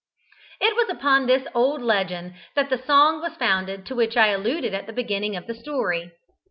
[0.59, 4.73] It was upon this old legend that the song was founded to which I alluded
[4.73, 6.09] at the beginning of the story.